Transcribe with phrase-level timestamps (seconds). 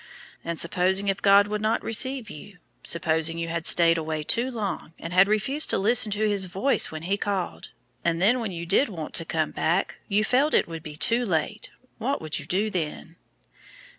[0.43, 4.95] "And supposing if God would not receive you; supposing you had stayed away so long,
[4.97, 7.69] and had refused to listen to His voice when He called,
[8.03, 11.23] and then when you did want to come back, you felt it would be too
[11.23, 11.69] late,
[11.99, 13.17] what would you do then?"